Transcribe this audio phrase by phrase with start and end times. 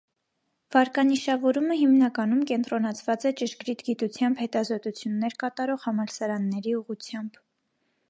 [0.75, 7.43] Վարկանիշավորումը հիմնականում կենտրոնացված է ճշգրիտ գիտությամբ հետազոտություններ կատարող համալսարանների ուղղությամբ։